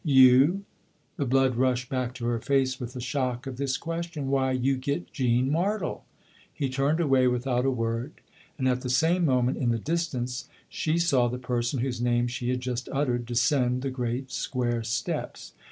[0.03, 0.63] "You?"
[1.17, 4.29] The blood rushed back to her face with the shock of this question.
[4.31, 6.01] "Why, you get Jean Martle!"
[6.51, 8.13] He turned away without a word,
[8.57, 12.49] and at the same moment, in the distance, she saw the person whose name she
[12.49, 15.53] had just uttered descend the great square steps.